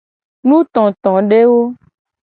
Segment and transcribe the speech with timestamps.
[0.47, 1.61] Nutotodewo.